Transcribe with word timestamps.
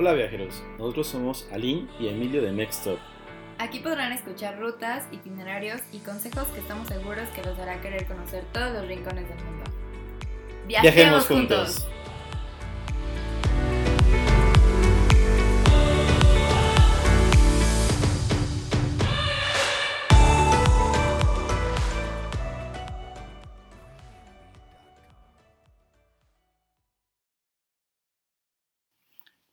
Hola 0.00 0.14
viajeros, 0.14 0.62
nosotros 0.78 1.08
somos 1.08 1.46
Aline 1.52 1.86
y 2.00 2.08
Emilio 2.08 2.40
de 2.40 2.52
Mextop. 2.52 2.98
Aquí 3.58 3.80
podrán 3.80 4.12
escuchar 4.12 4.58
rutas, 4.58 5.06
itinerarios 5.12 5.82
y 5.92 5.98
consejos 5.98 6.48
que 6.54 6.60
estamos 6.60 6.88
seguros 6.88 7.28
que 7.36 7.42
los 7.42 7.58
hará 7.58 7.82
querer 7.82 8.06
conocer 8.06 8.42
todos 8.50 8.72
los 8.72 8.88
rincones 8.88 9.28
del 9.28 9.36
mundo. 9.44 9.64
Viajemos, 10.66 11.26
juntos. 11.26 11.86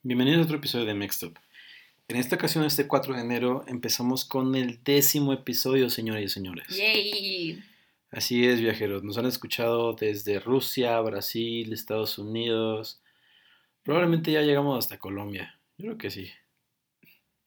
Bienvenidos 0.08 0.40
a 0.40 0.44
otro 0.44 0.56
episodio 0.56 0.86
de 0.86 0.94
Mextop. 0.94 1.36
En 2.08 2.16
esta 2.16 2.38
ocasión, 2.38 2.64
este 2.64 2.88
4 2.88 3.14
de 3.14 3.20
enero, 3.20 3.66
empezamos 3.68 4.24
con 4.24 4.56
el 4.56 4.82
décimo 4.82 5.34
episodio, 5.34 5.90
señoras 5.90 6.24
y 6.24 6.30
señores. 6.30 6.66
¡Yay! 6.70 7.62
Así 8.10 8.46
es, 8.46 8.62
viajeros. 8.62 9.04
Nos 9.04 9.18
han 9.18 9.26
escuchado 9.26 9.92
desde 9.92 10.40
Rusia, 10.40 10.98
Brasil, 11.02 11.74
Estados 11.74 12.18
Unidos. 12.20 13.02
Probablemente 13.84 14.32
ya 14.32 14.44
llegamos 14.44 14.80
hasta 14.80 14.98
Colombia. 14.98 15.60
Yo 15.78 15.88
creo 15.88 15.98
que 15.98 16.10
sí. 16.10 16.32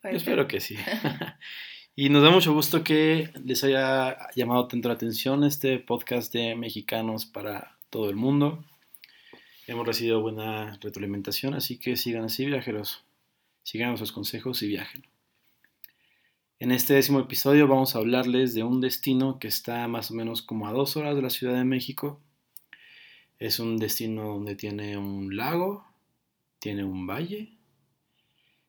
Yo 0.03 0.11
espero 0.11 0.47
que 0.47 0.61
sí. 0.61 0.77
y 1.97 2.11
nos 2.11 2.23
da 2.23 2.29
mucho 2.29 2.53
gusto 2.53 2.85
que 2.85 3.31
les 3.43 3.65
haya 3.65 4.19
llamado 4.37 4.69
tanto 4.69 4.89
la 4.89 4.97
atención 4.97 5.45
este 5.45 5.79
podcast 5.79 6.31
de 6.35 6.55
mexicanos 6.57 7.25
para 7.25 7.79
todo 7.89 8.11
el 8.11 8.17
mundo. 8.17 8.67
Hemos 9.71 9.87
recibido 9.87 10.21
buena 10.21 10.77
retroalimentación, 10.81 11.55
así 11.55 11.79
que 11.79 11.95
sigan 11.95 12.25
así, 12.25 12.45
viajeros. 12.45 13.05
Sigan 13.63 13.91
nuestros 13.91 14.11
consejos 14.11 14.65
y 14.65 14.67
viajen. 14.67 15.07
En 16.59 16.73
este 16.73 16.95
décimo 16.95 17.21
episodio 17.21 17.69
vamos 17.69 17.95
a 17.95 18.01
hablarles 18.01 18.53
de 18.53 18.65
un 18.65 18.81
destino 18.81 19.39
que 19.39 19.47
está 19.47 19.87
más 19.87 20.11
o 20.11 20.15
menos 20.15 20.43
como 20.43 20.67
a 20.67 20.73
dos 20.73 20.97
horas 20.97 21.15
de 21.15 21.23
la 21.23 21.31
Ciudad 21.31 21.55
de 21.55 21.63
México. 21.63 22.21
Es 23.39 23.61
un 23.61 23.77
destino 23.77 24.25
donde 24.25 24.57
tiene 24.57 24.99
un 24.99 25.37
lago, 25.37 25.87
tiene 26.59 26.83
un 26.83 27.07
valle, 27.07 27.53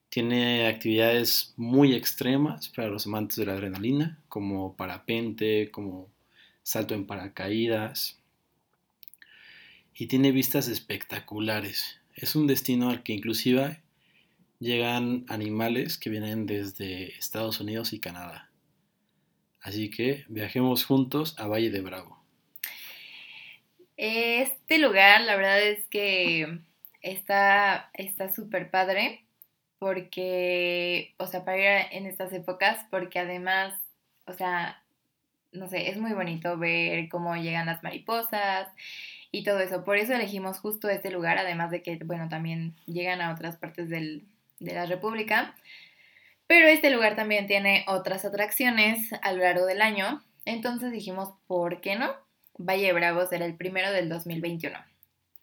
tiene 0.09 0.67
actividades 0.67 1.55
muy 1.58 1.95
extremas 1.95 2.69
para 2.69 2.89
los 2.89 3.08
amantes 3.08 3.38
de 3.38 3.47
la 3.47 3.53
adrenalina, 3.53 4.19
como 4.30 4.77
parapente, 4.77 5.71
como 5.71 6.11
salto 6.61 6.93
en 6.93 7.08
paracaídas, 7.08 8.20
y 9.94 10.08
tiene 10.08 10.31
vistas 10.31 10.67
espectaculares. 10.67 12.00
Es 12.16 12.36
un 12.36 12.47
destino 12.47 12.89
al 12.89 13.03
que 13.03 13.14
inclusive 13.14 13.81
llegan 14.59 15.25
animales 15.28 15.98
que 15.98 16.09
vienen 16.09 16.45
desde 16.45 17.17
Estados 17.17 17.59
Unidos 17.59 17.94
y 17.94 18.00
Canadá. 18.00 18.50
Así 19.61 19.89
que 19.89 20.25
viajemos 20.28 20.86
juntos 20.86 21.36
a 21.38 21.48
Valle 21.48 21.70
de 21.70 21.81
Bravo. 21.81 22.22
Este 23.98 24.80
lugar, 24.80 25.22
la 25.22 25.36
verdad 25.36 25.61
es 25.61 25.86
que 25.88 26.59
está 27.02 27.89
súper 28.33 28.72
padre 28.72 29.26
porque, 29.78 31.16
o 31.17 31.26
sea, 31.26 31.44
para 31.44 31.58
ir 31.58 31.88
en 31.92 32.05
estas 32.05 32.31
épocas, 32.33 32.86
porque 32.92 33.20
además, 33.20 33.73
o 34.26 34.33
sea, 34.33 34.83
no 35.52 35.67
sé, 35.67 35.89
es 35.89 35.98
muy 35.98 36.14
bonito 36.14 36.58
ver 36.58 37.09
cómo 37.09 37.36
llegan 37.36 37.66
las 37.66 37.81
mariposas 37.81 38.67
y 39.31 39.43
todo 39.43 39.59
eso. 39.59 39.83
Por 39.83 39.97
eso 39.97 40.13
elegimos 40.13 40.59
justo 40.59 40.89
este 40.89 41.09
lugar, 41.09 41.37
además 41.37 41.71
de 41.71 41.81
que, 41.81 41.97
bueno, 42.03 42.27
también 42.29 42.75
llegan 42.85 43.21
a 43.21 43.33
otras 43.33 43.57
partes 43.57 43.89
del, 43.89 44.25
de 44.59 44.73
la 44.73 44.85
República. 44.85 45.55
Pero 46.47 46.67
este 46.67 46.89
lugar 46.89 47.15
también 47.15 47.47
tiene 47.47 47.85
otras 47.87 48.25
atracciones 48.25 49.13
a 49.21 49.31
lo 49.31 49.43
largo 49.43 49.65
del 49.65 49.81
año. 49.81 50.21
Entonces 50.43 50.91
dijimos, 50.91 51.30
¿por 51.47 51.80
qué 51.80 51.95
no? 51.95 52.11
Valle 52.58 52.91
Bravo 52.93 53.25
será 53.25 53.45
el 53.45 53.55
primero 53.55 53.91
del 53.91 54.09
2021. 54.09 54.77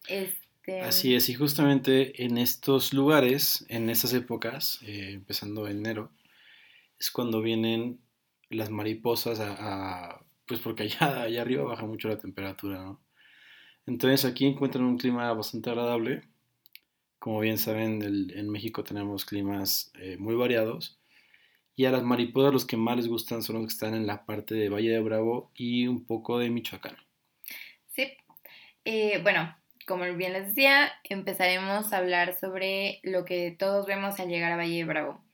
Este... 0.09 0.83
Así 0.83 1.15
es, 1.15 1.31
y 1.31 1.35
justamente 1.35 2.25
en 2.25 2.37
estos 2.37 2.93
lugares, 2.93 3.65
en 3.71 3.89
estas 3.89 4.13
épocas, 4.13 4.81
eh, 4.83 5.13
empezando 5.15 5.67
enero, 5.67 6.13
es 7.01 7.11
cuando 7.11 7.41
vienen 7.41 8.01
las 8.51 8.69
mariposas 8.69 9.41
a, 9.41 9.57
a, 9.59 10.25
pues 10.47 10.61
porque 10.61 10.83
allá, 10.83 11.23
allá 11.23 11.41
arriba 11.41 11.65
baja 11.65 11.87
mucho 11.87 12.09
la 12.09 12.19
temperatura, 12.19 12.81
¿no? 12.81 13.01
Entonces 13.89 14.27
aquí 14.27 14.45
encuentran 14.45 14.85
un 14.85 14.99
clima 14.99 15.33
bastante 15.33 15.71
agradable. 15.71 16.23
Como 17.19 17.41
bien 17.41 17.57
saben, 17.57 18.03
en 18.03 18.51
México 18.51 18.85
tenemos 18.85 19.25
climas 19.25 19.91
eh, 19.99 20.19
muy 20.19 20.35
variados. 20.35 21.01
Y 21.75 21.87
a 21.87 21.91
las 21.91 22.03
mariposas 22.03 22.53
los 22.53 22.67
que 22.67 22.77
más 22.77 22.99
les 22.99 23.09
gustan 23.09 23.43
son 23.43 23.57
los 23.57 23.65
que 23.65 23.73
están 23.73 23.95
en 23.95 24.07
la 24.07 24.27
parte 24.27 24.55
de 24.55 24.69
Valle 24.69 24.91
de 24.91 25.01
Bravo 25.01 25.51
y 25.55 25.87
un 25.87 26.05
poco 26.05 26.39
de 26.39 26.51
Michoacán. 26.51 26.97
Sí. 27.87 28.13
Eh, 28.85 29.21
bueno, 29.23 29.57
como 29.87 30.05
bien 30.15 30.35
les 30.35 30.49
decía, 30.49 30.93
empezaremos 31.05 31.91
a 31.91 31.97
hablar 31.97 32.39
sobre 32.39 33.01
lo 33.05 33.25
que 33.25 33.57
todos 33.59 33.87
vemos 33.87 34.21
al 34.21 34.29
llegar 34.29 34.53
a 34.53 34.57
Valle 34.57 34.77
de 34.77 34.85
Bravo, 34.85 35.25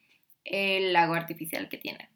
el 0.44 0.92
lago 0.92 1.14
artificial 1.14 1.68
que 1.68 1.78
tiene. 1.78 2.08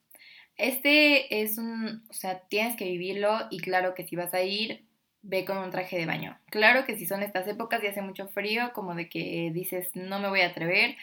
Este 0.57 1.43
es 1.43 1.59
un, 1.59 2.05
o 2.09 2.13
sea, 2.13 2.41
tienes 2.49 2.77
que 2.77 2.85
vivirlo 2.85 3.49
y 3.51 3.59
claro 3.59 3.95
que 3.95 4.07
si 4.07 4.15
vas 4.15 4.35
a 4.35 4.43
ir, 4.43 4.88
ve 5.23 5.45
con 5.45 5.59
un 5.59 5.71
traje 5.71 5.99
de 5.99 6.07
baño. 6.07 6.39
Claro 6.51 6.85
que 6.85 6.97
si 6.97 7.07
son 7.07 7.23
estas 7.23 7.47
épocas 7.49 7.83
y 7.83 7.87
hace 7.87 8.03
mucho 8.03 8.29
frío, 8.29 8.73
como 8.73 8.95
de 8.95 9.09
que 9.09 9.51
dices 9.53 9.91
no 9.95 10.19
me 10.19 10.29
voy 10.29 10.41
a 10.43 10.49
atrever, 10.49 10.97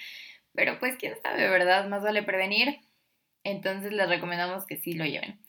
pero 0.53 0.79
pues 0.79 0.95
quién 0.97 1.15
sabe, 1.21 1.49
¿verdad? 1.49 1.87
Más 1.87 2.03
vale 2.03 2.23
prevenir. 2.23 2.79
Entonces 3.43 3.91
les 3.93 4.09
recomendamos 4.09 4.65
que 4.65 4.77
sí 4.77 4.93
lo 4.93 5.05
lleven. 5.05 5.39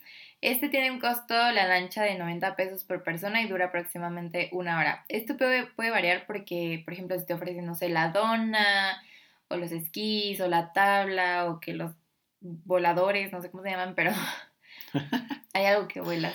Este 0.43 0.69
tiene 0.69 0.91
un 0.91 1.01
costo, 1.01 1.35
la 1.35 1.67
lancha, 1.67 2.03
de 2.05 2.17
90 2.17 2.57
pesos 2.57 2.85
por 2.85 3.03
persona 3.03 3.41
y 3.41 3.49
dura 3.49 3.67
aproximadamente 3.67 4.51
una 4.53 4.79
hora. 4.79 5.05
Esto 5.09 5.37
puede, 5.37 5.67
puede 5.67 5.91
variar 5.91 6.27
porque, 6.27 6.83
por 6.85 6.93
ejemplo, 6.93 7.19
si 7.19 7.25
te 7.25 7.35
ofrecen, 7.35 7.65
no 7.65 7.75
sé, 7.75 7.89
la 7.89 8.11
dona, 8.11 9.03
o 9.49 9.57
los 9.57 9.73
esquís, 9.73 10.41
o 10.41 10.49
la 10.49 10.73
tabla, 10.73 11.47
o 11.47 11.59
que 11.59 11.73
los 11.73 11.93
voladores, 12.41 13.33
no 13.33 13.41
sé 13.41 13.51
cómo 13.51 13.63
se 13.63 13.71
llaman, 13.71 13.95
pero 13.95 14.13
hay 15.55 15.65
algo 15.65 15.89
que 15.89 16.01
vuela. 16.01 16.33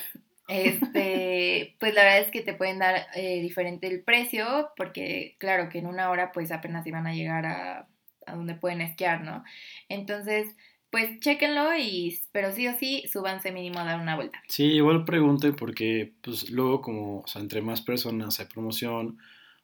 Este, 0.51 1.77
pues 1.79 1.93
la 1.93 2.03
verdad 2.03 2.19
es 2.19 2.31
que 2.31 2.41
te 2.41 2.53
pueden 2.53 2.79
dar 2.79 3.07
eh, 3.15 3.41
diferente 3.41 3.87
el 3.87 4.03
precio, 4.03 4.71
porque 4.75 5.37
claro 5.39 5.69
que 5.69 5.79
en 5.79 5.85
una 5.85 6.09
hora 6.09 6.33
pues 6.33 6.51
apenas 6.51 6.85
iban 6.85 7.07
a 7.07 7.13
llegar 7.13 7.45
a, 7.45 7.87
a 8.25 8.35
donde 8.35 8.55
pueden 8.55 8.81
esquiar, 8.81 9.23
¿no? 9.23 9.45
Entonces, 9.87 10.53
pues 10.89 11.21
chéquenlo 11.21 11.77
y, 11.77 12.19
pero 12.33 12.51
sí 12.51 12.67
o 12.67 12.77
sí, 12.77 13.05
súbanse 13.09 13.53
mínimo 13.53 13.79
a 13.79 13.85
dar 13.85 14.01
una 14.01 14.17
vuelta. 14.17 14.43
Sí, 14.49 14.65
igual 14.65 15.05
pregunten 15.05 15.55
porque 15.55 16.11
pues 16.21 16.49
luego 16.49 16.81
como, 16.81 17.19
o 17.21 17.27
sea, 17.27 17.41
entre 17.41 17.61
más 17.61 17.79
personas 17.79 18.41
hay 18.41 18.47
promoción, 18.47 19.19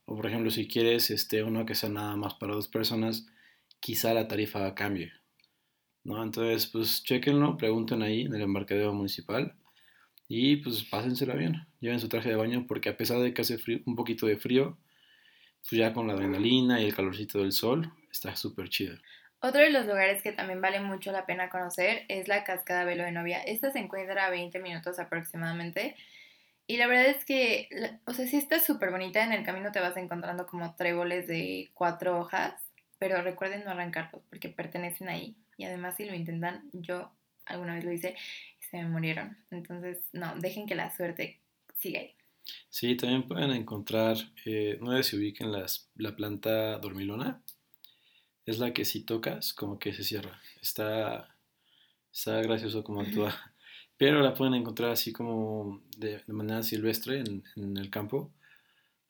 o 0.05 0.15
por 0.15 0.25
ejemplo 0.25 0.51
si 0.51 0.69
quieres 0.69 1.09
este, 1.09 1.43
uno 1.43 1.65
que 1.65 1.75
sea 1.75 1.89
nada 1.89 2.15
más 2.15 2.35
para 2.35 2.53
dos 2.53 2.69
personas, 2.69 3.27
quizá 3.81 4.13
la 4.13 4.29
tarifa 4.29 4.73
cambie, 4.73 5.11
¿no? 6.05 6.23
Entonces, 6.23 6.67
pues 6.67 7.03
chéquenlo, 7.03 7.57
pregunten 7.57 8.03
ahí 8.03 8.21
en 8.21 8.33
el 8.33 8.43
embarcadero 8.43 8.93
municipal 8.93 9.53
y 10.27 10.57
pues 10.57 10.83
pásensela 10.83 11.35
bien, 11.35 11.67
lleven 11.79 11.99
su 11.99 12.09
traje 12.09 12.29
de 12.29 12.35
baño 12.35 12.65
porque 12.67 12.89
a 12.89 12.97
pesar 12.97 13.19
de 13.19 13.33
que 13.33 13.41
hace 13.41 13.57
un 13.85 13.95
poquito 13.95 14.25
de 14.25 14.37
frío, 14.37 14.77
pues 15.61 15.79
ya 15.79 15.93
con 15.93 16.07
la 16.07 16.13
adrenalina 16.13 16.81
y 16.81 16.85
el 16.85 16.95
calorcito 16.95 17.39
del 17.39 17.51
sol, 17.51 17.91
está 18.11 18.35
súper 18.35 18.69
chido. 18.69 18.97
Otro 19.39 19.61
de 19.61 19.69
los 19.69 19.85
lugares 19.85 20.23
que 20.23 20.31
también 20.31 20.61
vale 20.61 20.79
mucho 20.79 21.11
la 21.11 21.25
pena 21.25 21.49
conocer 21.49 22.05
es 22.07 22.27
la 22.27 22.43
cascada 22.43 22.85
Velo 22.85 23.03
de 23.03 23.11
Novia. 23.11 23.41
Esta 23.43 23.71
se 23.71 23.79
encuentra 23.79 24.25
a 24.25 24.29
20 24.31 24.59
minutos 24.59 24.97
aproximadamente. 24.97 25.95
Y 26.65 26.77
la 26.77 26.87
verdad 26.87 27.05
es 27.05 27.23
que, 27.23 27.69
o 28.05 28.13
sea, 28.13 28.25
sí 28.25 28.35
está 28.37 28.59
súper 28.59 28.89
bonita. 28.89 29.23
En 29.23 29.31
el 29.31 29.45
camino 29.45 29.71
te 29.71 29.79
vas 29.79 29.95
encontrando 29.95 30.47
como 30.47 30.75
tréboles 30.75 31.27
de 31.27 31.69
cuatro 31.73 32.19
hojas. 32.19 32.55
Pero 32.97 33.21
recuerden 33.21 33.63
no 33.63 33.71
arrancarlos 33.71 34.23
porque 34.27 34.49
pertenecen 34.49 35.07
ahí. 35.07 35.35
Y 35.55 35.65
además 35.65 35.95
si 35.97 36.05
lo 36.05 36.15
intentan, 36.15 36.67
yo 36.73 37.11
alguna 37.45 37.75
vez 37.75 37.83
lo 37.83 37.91
hice, 37.91 38.15
se 38.69 38.77
me 38.77 38.87
murieron. 38.87 39.37
Entonces, 39.51 39.99
no, 40.13 40.35
dejen 40.37 40.67
que 40.67 40.75
la 40.75 40.95
suerte 40.95 41.39
siga 41.75 41.99
ahí. 41.99 42.13
Sí, 42.69 42.95
también 42.95 43.27
pueden 43.27 43.51
encontrar, 43.51 44.17
eh, 44.45 44.77
no 44.81 44.95
sé 44.97 45.03
si 45.03 45.17
ubiquen 45.17 45.51
las, 45.51 45.89
la 45.95 46.15
planta 46.15 46.77
dormilona. 46.79 47.41
Es 48.45 48.59
la 48.59 48.73
que 48.73 48.85
si 48.85 49.03
tocas, 49.03 49.53
como 49.53 49.77
que 49.79 49.93
se 49.93 50.03
cierra. 50.03 50.39
Está, 50.61 51.35
está 52.11 52.41
gracioso 52.41 52.83
como 52.83 53.01
actúa. 53.01 53.33
Pero 53.97 54.21
la 54.21 54.33
pueden 54.33 54.53
encontrar 54.53 54.91
así 54.91 55.11
como 55.11 55.81
de, 55.97 56.21
manera 56.27 56.61
silvestre 56.63 57.19
en, 57.19 57.43
en, 57.55 57.77
el 57.77 57.89
campo. 57.89 58.31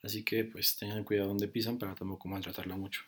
Así 0.02 0.24
que 0.24 0.44
pues 0.44 0.76
tengan 0.76 1.04
cuidado 1.04 1.28
donde 1.28 1.46
pisan 1.46 1.78
para 1.78 1.94
tampoco 1.94 2.26
maltratarla 2.28 2.76
mucho. 2.76 3.02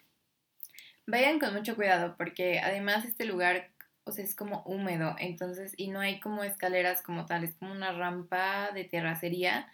Vayan 1.06 1.38
con 1.38 1.55
mucho 1.55 1.75
cuidado 1.75 2.17
porque 2.19 2.61
además 2.61 3.05
este 3.05 3.25
lugar 3.25 3.70
o 4.11 4.12
sea, 4.12 4.25
es 4.25 4.35
como 4.35 4.62
húmedo, 4.65 5.15
entonces, 5.19 5.73
y 5.77 5.89
no 5.89 6.01
hay 6.01 6.19
como 6.19 6.43
escaleras 6.43 7.01
como 7.01 7.27
tal, 7.27 7.45
es 7.45 7.55
como 7.55 7.71
una 7.73 7.93
rampa 7.93 8.73
de 8.73 8.85
terracería 8.85 9.73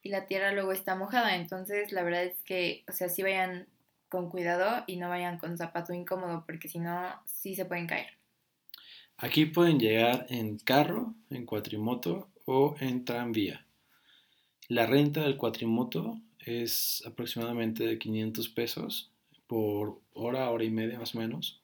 y 0.00 0.10
la 0.10 0.26
tierra 0.26 0.52
luego 0.52 0.72
está 0.72 0.94
mojada, 0.94 1.34
entonces 1.34 1.90
la 1.90 2.04
verdad 2.04 2.22
es 2.24 2.40
que, 2.44 2.84
o 2.88 2.92
sea, 2.92 3.08
sí 3.08 3.22
vayan 3.22 3.66
con 4.08 4.30
cuidado 4.30 4.84
y 4.86 4.96
no 4.96 5.08
vayan 5.08 5.38
con 5.38 5.58
zapato 5.58 5.92
incómodo 5.92 6.44
porque 6.46 6.68
si 6.68 6.78
no, 6.78 7.20
sí 7.26 7.56
se 7.56 7.64
pueden 7.64 7.88
caer. 7.88 8.06
Aquí 9.16 9.46
pueden 9.46 9.80
llegar 9.80 10.26
en 10.28 10.58
carro, 10.58 11.14
en 11.30 11.46
cuatrimoto 11.46 12.28
o 12.44 12.76
en 12.78 13.04
tranvía. 13.04 13.66
La 14.68 14.86
renta 14.86 15.22
del 15.22 15.36
cuatrimoto 15.36 16.20
es 16.38 17.02
aproximadamente 17.06 17.84
de 17.84 17.98
500 17.98 18.48
pesos 18.50 19.10
por 19.48 20.00
hora, 20.12 20.48
hora 20.50 20.64
y 20.64 20.70
media 20.70 21.00
más 21.00 21.14
o 21.16 21.18
menos. 21.18 21.60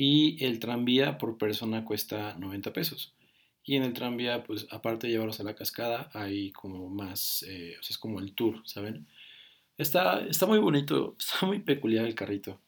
Y 0.00 0.44
el 0.44 0.60
tranvía 0.60 1.18
por 1.18 1.38
persona 1.38 1.84
cuesta 1.84 2.36
90 2.38 2.72
pesos. 2.72 3.16
Y 3.64 3.74
en 3.74 3.82
el 3.82 3.94
tranvía, 3.94 4.44
pues 4.44 4.68
aparte 4.70 5.08
de 5.08 5.12
llevarlos 5.12 5.40
a 5.40 5.42
la 5.42 5.56
cascada, 5.56 6.08
hay 6.14 6.52
como 6.52 6.88
más, 6.88 7.44
eh, 7.48 7.74
o 7.80 7.82
sea, 7.82 7.94
es 7.94 7.98
como 7.98 8.20
el 8.20 8.32
tour, 8.32 8.62
¿saben? 8.64 9.08
Está, 9.76 10.24
está 10.24 10.46
muy 10.46 10.60
bonito, 10.60 11.16
está 11.18 11.46
muy 11.46 11.58
peculiar 11.58 12.04
el 12.04 12.14
carrito. 12.14 12.60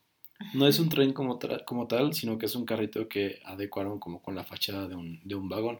No 0.54 0.66
es 0.66 0.80
un 0.80 0.88
tren 0.90 1.12
como, 1.12 1.38
como 1.66 1.86
tal, 1.86 2.14
sino 2.14 2.36
que 2.36 2.46
es 2.46 2.56
un 2.56 2.66
carrito 2.66 3.08
que 3.08 3.40
adecuaron 3.44 4.00
como 4.00 4.20
con 4.20 4.34
la 4.34 4.42
fachada 4.42 4.88
de 4.88 4.96
un, 4.96 5.20
de 5.22 5.36
un 5.36 5.48
vagón. 5.48 5.78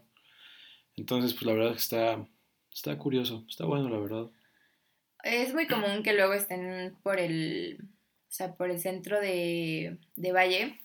Entonces, 0.95 1.35
pues 1.35 1.47
la 1.47 1.55
verdad 1.55 1.73
es 1.73 1.79
que 1.79 1.97
está, 1.97 2.29
está 2.73 2.97
curioso, 2.97 3.45
está 3.49 3.65
bueno, 3.65 3.89
la 3.89 3.99
verdad. 3.99 4.31
Es 5.25 5.53
muy 5.53 5.67
común 5.67 6.05
que 6.05 6.13
luego 6.13 6.33
estén 6.33 6.97
por 7.03 7.19
el, 7.19 7.79
o 7.83 8.33
sea, 8.33 8.55
por 8.55 8.71
el 8.71 8.79
centro 8.79 9.21
de, 9.21 9.99
de 10.15 10.31
Valle 10.31 10.79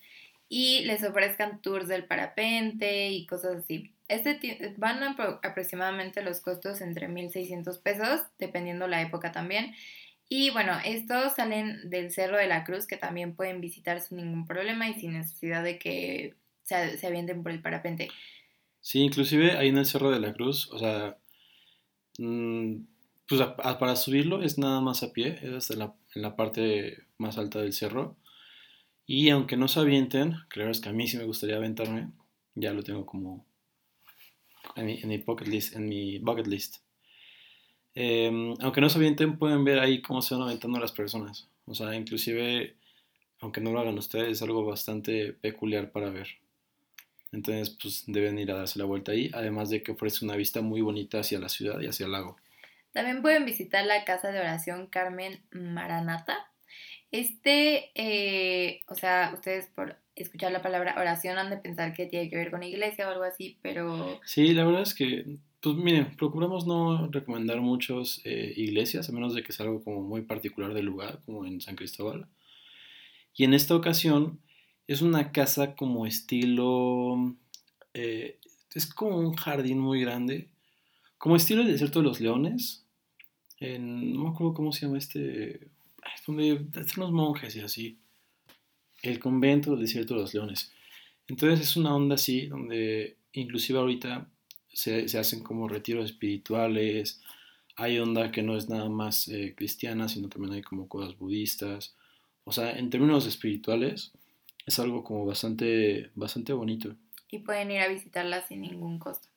y 0.48 0.84
les 0.86 1.04
ofrezcan 1.04 1.62
tours 1.62 1.88
del 1.88 2.06
parapente 2.06 3.10
y 3.10 3.26
cosas 3.26 3.58
así. 3.58 3.92
Este 4.08 4.76
van 4.78 5.02
aproximadamente 5.04 6.22
los 6.22 6.40
costos 6.42 6.82
entre 6.82 7.10
1.600 7.10 7.82
pesos, 7.82 8.22
dependiendo 8.38 8.88
la 8.88 9.02
época 9.02 9.32
también. 9.32 9.74
Y 10.30 10.50
bueno, 10.52 10.74
estos 10.84 11.36
salen 11.36 11.90
del 11.90 12.12
Cerro 12.12 12.38
de 12.38 12.48
la 12.48 12.64
Cruz, 12.64 12.88
que 12.88 12.98
también 12.98 13.36
pueden 13.36 13.62
visitar 13.62 14.02
sin 14.02 14.18
ningún 14.18 14.48
problema 14.48 14.90
y 14.90 15.00
sin 15.00 15.14
necesidad 15.14 15.64
de 15.64 15.78
que 15.80 16.36
se, 16.64 16.98
se 16.98 17.08
avienten 17.08 17.44
por 17.44 17.52
el 17.52 17.62
parapente. 17.62 18.10
Sí, 18.82 19.02
inclusive 19.02 19.58
ahí 19.58 19.70
en 19.70 19.78
el 19.78 19.86
Cerro 19.86 20.12
de 20.12 20.20
la 20.20 20.34
Cruz, 20.34 20.70
o 20.72 20.78
sea, 20.78 21.18
mm, 22.20 22.76
pues 23.28 23.42
para 23.58 23.96
subirlo 23.96 24.44
es 24.44 24.58
nada 24.58 24.82
más 24.82 25.04
a 25.04 25.12
pie, 25.12 25.40
es 25.42 25.52
hasta 25.54 25.76
la, 25.76 25.96
en 26.14 26.22
la 26.22 26.36
parte 26.36 27.00
más 27.18 27.38
alta 27.38 27.62
del 27.62 27.74
cerro. 27.74 28.16
Y 29.06 29.30
aunque 29.30 29.58
no 29.58 29.68
se 29.68 29.80
avienten, 29.80 30.36
creo 30.50 30.72
que 30.72 30.90
a 30.90 30.94
mí 30.94 31.08
sí 31.08 31.18
me 31.18 31.26
gustaría 31.26 31.58
aventarme, 31.58 32.10
ya 32.56 32.74
lo 32.74 32.84
tengo 32.84 33.06
como 33.06 33.46
en 34.76 35.08
mi, 35.08 35.18
bucket 35.18 35.48
list. 35.48 35.76
En 35.76 35.88
mi 35.88 36.20
bucket 36.20 36.48
list. 36.48 36.78
Em, 37.94 38.54
aunque 38.60 38.82
no 38.82 38.90
se 38.90 38.98
avienten, 38.98 39.38
pueden 39.38 39.64
ver 39.64 39.80
ahí 39.80 40.02
cómo 40.02 40.22
se 40.22 40.36
van 40.36 40.44
aventando 40.44 40.80
las 40.80 40.92
personas. 40.92 41.48
O 41.66 41.74
sea, 41.74 41.96
inclusive, 41.96 42.76
aunque 43.40 43.62
no 43.62 43.72
lo 43.72 43.80
hagan 43.80 43.98
ustedes, 43.98 44.30
es 44.30 44.42
algo 44.42 44.66
bastante 44.66 45.34
peculiar 45.34 45.92
para 45.92 46.10
ver. 46.10 46.28
Entonces, 47.32 47.76
pues 47.82 48.04
deben 48.08 48.40
ir 48.40 48.52
a 48.52 48.56
darse 48.56 48.80
la 48.80 48.86
vuelta 48.86 49.12
ahí, 49.12 49.30
además 49.34 49.70
de 49.70 49.84
que 49.84 49.92
ofrece 49.92 50.26
una 50.26 50.36
vista 50.36 50.62
muy 50.62 50.82
bonita 50.82 51.20
hacia 51.20 51.40
la 51.40 51.50
ciudad 51.50 51.80
y 51.80 51.88
hacia 51.88 52.06
el 52.06 52.12
lago. 52.12 52.38
También 52.92 53.22
pueden 53.22 53.46
visitar 53.46 53.86
la 53.86 54.06
casa 54.06 54.32
de 54.32 54.40
oración 54.40 54.88
Carmen 54.88 55.42
Maranata. 55.52 56.50
Este, 57.12 57.92
eh, 57.96 58.82
o 58.88 58.96
sea, 58.96 59.32
ustedes 59.34 59.68
por 59.68 59.98
escuchar 60.16 60.52
la 60.52 60.62
palabra 60.62 60.96
oración 60.98 61.38
han 61.38 61.50
de 61.50 61.58
pensar 61.58 61.94
que 61.94 62.06
tiene 62.06 62.30
que 62.30 62.38
ver 62.38 62.52
con 62.52 62.64
iglesia 62.64 63.08
o 63.08 63.12
algo 63.12 63.24
así, 63.24 63.58
pero... 63.62 64.20
Sí, 64.24 64.54
la 64.54 64.66
verdad 64.66 64.82
es 64.82 64.94
que 64.94 65.40
pues 65.66 65.78
miren, 65.78 66.16
procuramos 66.16 66.68
no 66.68 67.08
recomendar 67.08 67.60
muchas 67.60 68.22
eh, 68.24 68.54
iglesias, 68.56 69.10
a 69.10 69.12
menos 69.12 69.34
de 69.34 69.42
que 69.42 69.52
sea 69.52 69.66
algo 69.66 69.84
como 69.84 70.04
muy 70.04 70.22
particular 70.22 70.76
del 70.76 70.86
lugar, 70.86 71.24
como 71.26 71.44
en 71.44 71.60
San 71.60 71.76
Cristóbal. 71.76 72.28
Y 73.34 73.46
en 73.46 73.56
esta 73.56 73.76
ocasión 73.76 74.40
es 74.88 75.02
una 75.02 75.32
casa 75.32 75.76
como 75.76 76.06
estilo... 76.06 77.36
Eh, 77.96 78.40
es 78.76 78.86
como 78.94 79.18
un 79.18 79.34
jardín 79.34 79.80
muy 79.80 80.02
grande, 80.02 80.50
como 81.18 81.36
estilo 81.36 81.62
el 81.62 81.72
desierto 81.72 82.00
de 82.00 82.06
los 82.06 82.20
leones. 82.20 82.86
no 83.60 84.24
me 84.24 84.30
acuerdo 84.30 84.54
cómo 84.54 84.72
se 84.72 84.86
llama 84.86 85.00
este... 85.00 85.72
Donde 86.28 86.66
están 86.76 87.04
los 87.04 87.12
monjes 87.12 87.56
y 87.56 87.62
así. 87.62 88.00
El 89.02 89.20
convento 89.20 89.72
del 89.72 89.82
desierto 89.82 90.16
de 90.16 90.22
los 90.22 90.34
leones. 90.34 90.72
Entonces 91.28 91.62
es 91.62 91.76
una 91.78 91.96
onda 91.96 92.16
así, 92.16 92.48
donde 92.48 93.18
inclusive 93.34 93.80
ahorita 93.80 94.28
se, 94.76 95.06
hacen 95.18 95.44
como 95.44 95.68
retiros 95.68 96.06
espirituales, 96.06 97.22
hay 97.78 98.00
onda 98.00 98.32
que 98.32 98.42
no 98.42 98.56
es 98.56 98.70
nada 98.70 98.90
más 98.90 99.28
eh, 99.28 99.54
cristiana, 99.56 100.08
sino 100.08 100.30
también 100.30 100.54
hay 100.54 100.62
como 100.62 100.88
cosas 100.88 101.18
budistas. 101.18 101.96
O 102.44 102.52
sea, 102.52 102.78
en 102.78 102.90
términos 102.90 103.26
espirituales, 103.26 104.12
es 104.66 104.80
algo 104.80 105.04
como 105.04 105.26
bastante, 105.26 106.12
bastante 106.16 106.54
bonito. 106.54 106.96
Y 107.30 107.40
pueden 107.40 107.72
ir 107.72 107.80
a 107.80 107.88
visitarla 107.88 108.46
sin 108.48 108.62
ningún 108.62 109.00
costo. 109.00 109.28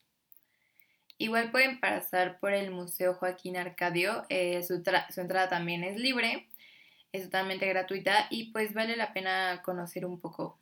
Igual 1.17 1.51
pueden 1.51 1.79
pasar 1.79 2.39
por 2.39 2.53
el 2.53 2.71
Museo 2.71 3.13
Joaquín 3.13 3.57
Arcadio, 3.57 4.23
eh, 4.29 4.63
su, 4.63 4.81
su, 5.13 5.21
entrada 5.21 5.49
también 5.49 5.83
es 5.83 5.99
libre, 5.99 6.47
es 7.11 7.23
totalmente 7.23 7.67
gratuita 7.67 8.27
y 8.29 8.51
pues 8.51 8.73
vale 8.73 8.95
la 8.95 9.13
pena 9.13 9.61
conocer 9.63 10.05
un 10.05 10.19
poco. 10.19 10.59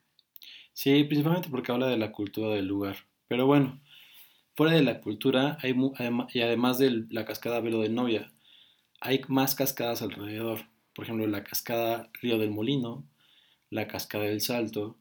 Sí, 0.73 1.03
principalmente 1.03 1.49
porque 1.49 1.71
habla 1.71 1.87
de 1.87 1.97
la 1.97 2.11
cultura 2.11 2.55
del 2.55 2.67
lugar. 2.67 2.97
Pero 3.27 3.45
bueno, 3.45 3.81
Fuera 4.57 4.73
de 4.73 4.81
la 4.81 5.01
cultura, 5.01 5.59
hay, 5.61 5.75
y 6.33 6.41
además 6.41 6.79
de 6.79 7.05
la 7.11 7.25
cascada 7.25 7.59
Velo 7.59 7.79
de 7.79 7.89
Novia, 7.89 8.31
hay 8.99 9.21
más 9.27 9.53
cascadas 9.53 10.01
alrededor. 10.01 10.61
Por 10.95 11.05
ejemplo, 11.05 11.27
la 11.27 11.43
cascada 11.43 12.09
Río 12.23 12.39
del 12.39 12.49
Molino, 12.49 13.07
la 13.69 13.87
cascada 13.87 14.23
del 14.23 14.41
Salto, 14.41 14.97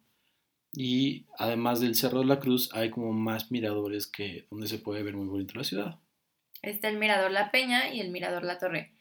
y 0.75 1.25
además 1.39 1.81
del 1.81 1.95
Cerro 1.95 2.19
de 2.19 2.27
la 2.27 2.39
Cruz, 2.39 2.69
hay 2.75 2.91
como 2.91 3.15
más 3.15 3.51
miradores 3.51 4.07
que 4.07 4.47
donde 4.51 4.67
se 4.67 4.77
puede 4.77 5.03
ver 5.03 5.17
muy 5.17 5.27
bonito 5.27 5.55
la 5.57 5.65
ciudad. 5.65 6.01
Está 6.61 6.91
el 6.91 6.99
Mirador 6.99 7.31
La 7.31 7.51
Peña 7.51 7.95
y 7.95 8.01
el 8.01 8.11
Mirador 8.11 8.45
La 8.45 8.59
Torre. 8.59 8.93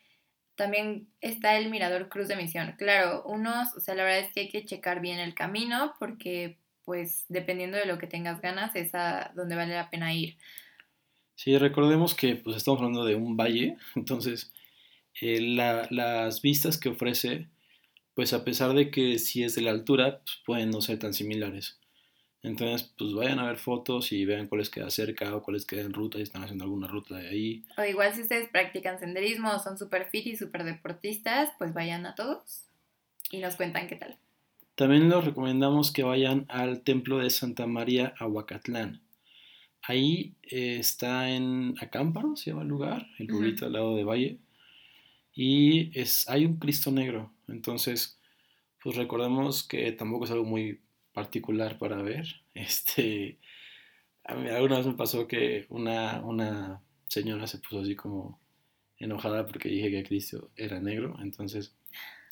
También 0.55 1.07
está 1.21 1.57
el 1.57 1.69
Mirador 1.69 2.09
Cruz 2.09 2.27
de 2.27 2.35
Misión. 2.35 2.75
Claro, 2.77 3.23
unos, 3.25 3.73
o 3.75 3.79
sea, 3.79 3.95
la 3.95 4.03
verdad 4.03 4.19
es 4.19 4.33
que 4.33 4.41
hay 4.41 4.49
que 4.49 4.65
checar 4.65 5.01
bien 5.01 5.19
el 5.19 5.33
camino 5.33 5.93
porque 5.99 6.57
pues 6.85 7.25
dependiendo 7.29 7.77
de 7.77 7.85
lo 7.85 7.97
que 7.97 8.07
tengas 8.07 8.41
ganas, 8.41 8.75
es 8.75 8.93
a 8.93 9.31
donde 9.35 9.55
vale 9.55 9.73
la 9.73 9.89
pena 9.89 10.13
ir. 10.13 10.37
Sí, 11.33 11.57
recordemos 11.57 12.13
que 12.13 12.35
pues 12.35 12.55
estamos 12.55 12.79
hablando 12.79 13.03
de 13.03 13.15
un 13.15 13.35
valle, 13.35 13.77
entonces 13.95 14.53
eh, 15.21 15.41
las 15.41 16.41
vistas 16.41 16.77
que 16.77 16.89
ofrece, 16.89 17.49
pues 18.13 18.33
a 18.33 18.45
pesar 18.45 18.73
de 18.73 18.91
que 18.91 19.19
si 19.19 19.43
es 19.43 19.55
de 19.55 19.61
la 19.61 19.71
altura, 19.71 20.19
pues 20.19 20.37
pueden 20.45 20.69
no 20.69 20.81
ser 20.81 20.99
tan 20.99 21.13
similares. 21.13 21.79
Entonces, 22.45 22.93
pues 22.97 23.13
vayan 23.13 23.39
a 23.39 23.47
ver 23.47 23.57
fotos 23.57 24.11
y 24.11 24.23
vean 24.23 24.47
cuáles 24.47 24.69
quedan 24.69 24.91
cerca 24.91 25.35
o 25.35 25.41
cuáles 25.41 25.65
quedan 25.65 25.87
en 25.87 25.93
ruta 25.93 26.19
y 26.19 26.21
están 26.21 26.43
haciendo 26.43 26.63
alguna 26.63 26.87
ruta 26.87 27.17
de 27.17 27.29
ahí. 27.29 27.65
O 27.77 27.83
igual 27.83 28.13
si 28.13 28.21
ustedes 28.21 28.49
practican 28.49 28.99
senderismo 28.99 29.51
o 29.51 29.59
son 29.59 29.77
super 29.77 30.05
fit 30.05 30.27
y 30.27 30.35
super 30.35 30.63
deportistas, 30.63 31.49
pues 31.57 31.73
vayan 31.73 32.05
a 32.05 32.13
todos 32.13 32.65
y 33.31 33.39
nos 33.39 33.55
cuentan 33.55 33.87
qué 33.87 33.95
tal. 33.95 34.17
También 34.75 35.09
les 35.09 35.23
recomendamos 35.23 35.91
que 35.91 36.03
vayan 36.03 36.45
al 36.49 36.81
templo 36.81 37.17
de 37.17 37.29
Santa 37.29 37.65
María 37.65 38.13
Aguacatlán. 38.19 39.01
Ahí 39.81 40.35
eh, 40.43 40.77
está 40.79 41.29
en 41.29 41.75
Acámparo, 41.79 42.35
se 42.35 42.51
llama 42.51 42.63
el 42.63 42.67
lugar, 42.67 43.07
el 43.17 43.27
pueblito 43.27 43.65
al 43.65 43.73
lado 43.73 43.95
de 43.95 44.03
Valle. 44.03 44.39
Y 45.33 45.97
es, 45.99 46.29
hay 46.29 46.45
un 46.45 46.57
Cristo 46.57 46.91
negro. 46.91 47.31
Entonces, 47.47 48.19
pues 48.83 48.95
recordemos 48.95 49.63
que 49.63 49.91
tampoco 49.93 50.25
es 50.25 50.31
algo 50.31 50.45
muy 50.45 50.79
particular 51.15 51.79
para 51.79 52.03
ver. 52.03 52.27
Este, 52.53 53.37
a 54.23 54.35
mí 54.35 54.47
alguna 54.47 54.77
vez 54.77 54.85
me 54.85 54.93
pasó 54.93 55.27
que 55.27 55.65
una, 55.69 56.21
una 56.21 56.81
señora 57.07 57.47
se 57.47 57.57
puso 57.57 57.81
así 57.81 57.95
como 57.95 58.39
enojada 58.97 59.45
porque 59.45 59.67
dije 59.67 59.91
que 59.91 60.03
Cristo 60.03 60.51
era 60.55 60.79
negro. 60.79 61.17
Entonces, 61.21 61.75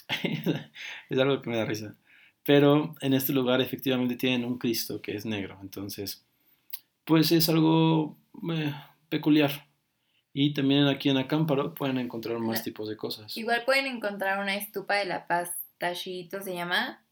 es 1.10 1.20
algo 1.20 1.42
que 1.42 1.50
me 1.50 1.58
da 1.58 1.66
risa. 1.66 1.98
Pero 2.46 2.96
en 3.02 3.14
este 3.14 3.34
lugar 3.34 3.60
efectivamente 3.60 4.16
tienen 4.16 4.46
un 4.46 4.58
Cristo 4.58 5.02
que 5.02 5.16
es 5.16 5.26
negro. 5.26 5.60
Entonces, 5.62 6.26
pues 7.04 7.32
es 7.32 7.50
algo 7.50 8.18
eh, 8.54 8.74
peculiar. 9.10 9.68
Y 10.34 10.54
también 10.54 10.88
aquí 10.88 11.10
en 11.10 11.18
Acámparo 11.18 11.76
pueden 11.76 11.98
encontrar 11.98 12.40
más 12.40 12.64
tipos 12.64 12.88
de 12.90 12.96
cosas. 12.98 13.36
Igual 13.38 13.64
pueden 13.66 13.86
encontrar 13.86 14.40
una 14.40 14.56
estupa 14.56 14.96
de 14.96 15.06
la 15.06 15.28
paz, 15.28 15.52
Tashito 15.78 16.42
se 16.42 16.56
llama. 16.56 17.06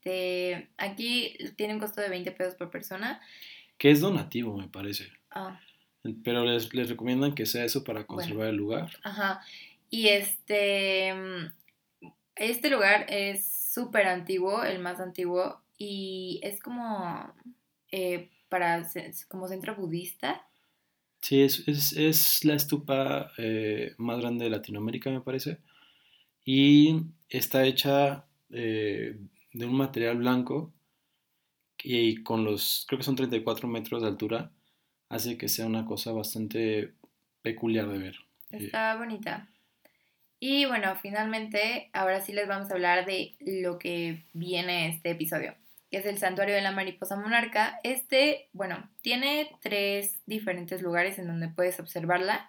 Este, 0.00 0.70
aquí 0.78 1.36
tiene 1.56 1.74
un 1.74 1.80
costo 1.80 2.00
de 2.00 2.08
20 2.08 2.32
pesos 2.32 2.54
por 2.54 2.70
persona. 2.70 3.20
Que 3.76 3.90
es 3.90 4.00
donativo, 4.00 4.56
me 4.56 4.68
parece. 4.68 5.12
Ah. 5.30 5.60
Pero 6.24 6.44
les, 6.44 6.72
les, 6.72 6.88
recomiendan 6.88 7.34
que 7.34 7.44
sea 7.44 7.64
eso 7.64 7.84
para 7.84 8.06
conservar 8.06 8.48
el 8.48 8.56
lugar. 8.56 8.90
Ajá. 9.02 9.42
Y 9.90 10.08
este, 10.08 11.12
este 12.34 12.70
lugar 12.70 13.04
es 13.10 13.46
súper 13.46 14.06
antiguo, 14.06 14.64
el 14.64 14.78
más 14.78 15.00
antiguo, 15.00 15.60
y 15.76 16.40
es 16.42 16.60
como 16.62 17.34
eh, 17.92 18.30
para 18.48 18.88
como 19.28 19.48
centro 19.48 19.76
budista. 19.76 20.46
Sí, 21.20 21.42
es, 21.42 21.68
es, 21.68 22.44
la 22.46 22.54
estupa 22.54 23.32
eh, 23.36 23.94
más 23.98 24.20
grande 24.20 24.44
de 24.44 24.50
Latinoamérica, 24.50 25.10
me 25.10 25.20
parece. 25.20 25.58
y 26.46 27.02
está 27.28 27.66
hecha 27.66 28.24
eh, 28.50 29.18
de 29.52 29.66
un 29.66 29.76
material 29.76 30.18
blanco 30.18 30.72
y 31.82 32.22
con 32.22 32.44
los, 32.44 32.84
creo 32.88 32.98
que 32.98 33.04
son 33.04 33.16
34 33.16 33.68
metros 33.68 34.02
de 34.02 34.08
altura, 34.08 34.50
hace 35.08 35.36
que 35.38 35.48
sea 35.48 35.66
una 35.66 35.84
cosa 35.84 36.12
bastante 36.12 36.92
peculiar 37.42 37.88
de 37.88 37.98
ver. 37.98 38.16
Está 38.50 38.96
bonita. 38.96 39.48
Y 40.38 40.64
bueno, 40.64 40.96
finalmente, 40.96 41.90
ahora 41.92 42.20
sí 42.20 42.32
les 42.32 42.48
vamos 42.48 42.70
a 42.70 42.74
hablar 42.74 43.04
de 43.04 43.34
lo 43.40 43.78
que 43.78 44.24
viene 44.32 44.88
este 44.88 45.10
episodio, 45.10 45.54
que 45.90 45.98
es 45.98 46.06
el 46.06 46.18
santuario 46.18 46.54
de 46.54 46.62
la 46.62 46.72
mariposa 46.72 47.16
monarca. 47.16 47.78
Este, 47.84 48.48
bueno, 48.52 48.88
tiene 49.02 49.50
tres 49.60 50.20
diferentes 50.26 50.80
lugares 50.80 51.18
en 51.18 51.26
donde 51.26 51.48
puedes 51.48 51.78
observarla, 51.78 52.48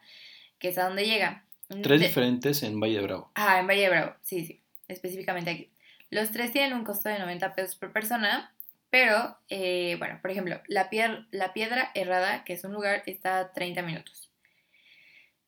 que 0.58 0.70
es 0.70 0.78
a 0.78 0.86
donde 0.86 1.06
llega. 1.06 1.46
Tres 1.84 2.02
diferentes 2.02 2.64
en 2.64 2.80
Valle 2.80 2.98
de 2.98 3.04
Bravo. 3.04 3.32
Ah, 3.36 3.60
en 3.60 3.68
Valle 3.68 3.82
de 3.82 3.90
Bravo, 3.90 4.16
sí, 4.22 4.46
sí, 4.46 4.62
específicamente 4.88 5.52
aquí. 5.52 5.72
Los 6.12 6.32
tres 6.32 6.52
tienen 6.52 6.74
un 6.74 6.84
costo 6.84 7.08
de 7.08 7.18
90 7.20 7.56
pesos 7.56 7.76
por 7.78 7.94
persona, 7.94 8.54
pero, 8.90 9.38
eh, 9.50 9.96
bueno, 9.98 10.20
por 10.22 10.30
ejemplo, 10.30 10.60
la, 10.68 10.90
Piedra 10.90 11.92
Errada, 11.96 12.44
que 12.44 12.52
es 12.52 12.66
un 12.66 12.74
lugar, 12.74 13.02
está 13.06 13.40
a 13.40 13.54
30 13.54 13.82
minutos. 13.82 14.30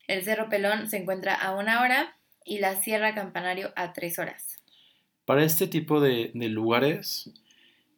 El 0.08 0.24
Cerro 0.24 0.48
Pelón 0.48 0.90
se 0.90 0.98
encuentra 0.98 1.36
a 1.36 1.54
una 1.54 1.82
hora 1.82 2.16
y 2.46 2.60
la 2.60 2.82
Sierra 2.82 3.14
Campanario 3.14 3.74
a 3.76 3.92
tres 3.92 4.20
horas. 4.20 4.64
Para 5.26 5.44
este 5.44 5.68
tipo 5.68 6.00
de, 6.00 6.32
lugares, 6.34 7.30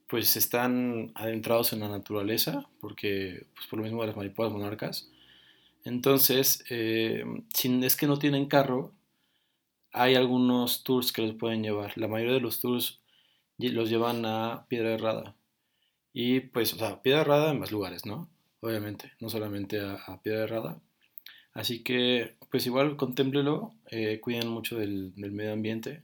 pues 0.07 0.36
están 0.36 1.12
adentrados 1.13 1.72
en 1.72 1.81
la 1.81 1.88
naturaleza, 1.88 2.67
porque 2.81 3.45
pues 3.53 3.67
por 3.67 3.77
lo 3.77 3.84
mismo 3.84 4.01
de 4.01 4.07
las 4.07 4.17
mariposas 4.17 4.51
monarcas. 4.51 5.07
Entonces, 5.84 6.65
eh, 6.72 7.24
es 7.84 7.95
que 7.95 8.07
no 8.07 8.17
tienen 8.17 8.48
carro, 8.48 8.91
hay 9.95 10.15
algunos 10.15 10.83
tours 10.83 11.11
que 11.11 11.21
los 11.21 11.35
pueden 11.35 11.63
llevar. 11.63 11.97
La 11.97 12.07
mayoría 12.07 12.33
de 12.33 12.41
los 12.41 12.59
tours 12.59 13.01
los 13.57 13.89
llevan 13.89 14.25
a 14.25 14.65
Piedra 14.67 14.93
Errada. 14.93 15.35
Y 16.13 16.41
pues, 16.41 16.73
o 16.73 16.77
sea, 16.77 17.01
Piedra 17.01 17.21
Errada 17.21 17.51
en 17.51 17.59
más 17.59 17.71
lugares, 17.71 18.05
¿no? 18.05 18.29
Obviamente, 18.59 19.13
no 19.19 19.29
solamente 19.29 19.79
a, 19.79 20.21
Piedra 20.21 20.43
Errada. 20.43 20.81
Así 21.53 21.81
que, 21.81 22.35
pues 22.51 22.65
igual 22.65 22.97
contémplelo, 22.97 23.73
eh, 23.89 24.19
cuiden 24.19 24.49
mucho 24.49 24.77
del, 24.77 25.13
medio 25.15 25.53
ambiente. 25.53 26.03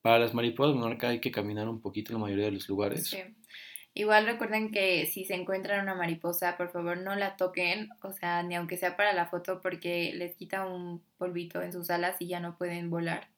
Para 0.00 0.18
las 0.18 0.32
mariposas 0.32 0.74
monarca 0.74 1.10
hay 1.10 1.20
que 1.20 1.30
caminar 1.30 1.68
un 1.68 1.82
poquito 1.82 2.12
en 2.12 2.18
la 2.18 2.24
mayoría 2.24 2.46
de 2.46 2.52
los 2.52 2.68
lugares. 2.68 3.10
Sí. 3.10 3.18
Igual 3.92 4.26
recuerden 4.26 4.70
que 4.70 5.06
si 5.06 5.24
se 5.24 5.34
encuentran 5.34 5.82
una 5.82 5.94
mariposa, 5.94 6.56
por 6.56 6.70
favor 6.70 6.98
no 6.98 7.16
la 7.16 7.36
toquen, 7.36 7.90
o 8.02 8.12
sea, 8.12 8.42
ni 8.42 8.54
aunque 8.54 8.76
sea 8.76 8.96
para 8.96 9.12
la 9.12 9.26
foto, 9.26 9.60
porque 9.60 10.12
les 10.14 10.36
quita 10.36 10.66
un 10.66 11.02
polvito 11.18 11.60
en 11.60 11.72
sus 11.72 11.90
alas 11.90 12.16
y 12.20 12.28
ya 12.28 12.40
no 12.40 12.56
pueden 12.56 12.88
volar. 12.88 13.28